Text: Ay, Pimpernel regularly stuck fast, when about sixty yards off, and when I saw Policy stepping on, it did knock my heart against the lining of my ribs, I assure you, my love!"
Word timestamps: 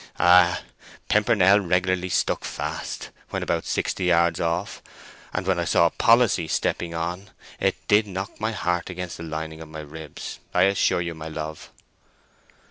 Ay, 0.17 0.61
Pimpernel 1.09 1.59
regularly 1.59 2.09
stuck 2.09 2.43
fast, 2.43 3.11
when 3.29 3.43
about 3.43 3.65
sixty 3.65 4.05
yards 4.05 4.39
off, 4.41 4.81
and 5.31 5.45
when 5.45 5.59
I 5.59 5.63
saw 5.65 5.89
Policy 5.91 6.47
stepping 6.47 6.95
on, 6.95 7.29
it 7.59 7.75
did 7.87 8.07
knock 8.07 8.39
my 8.41 8.51
heart 8.51 8.89
against 8.89 9.17
the 9.17 9.23
lining 9.23 9.61
of 9.61 9.69
my 9.69 9.81
ribs, 9.81 10.39
I 10.55 10.63
assure 10.63 11.01
you, 11.01 11.13
my 11.13 11.27
love!" 11.27 11.69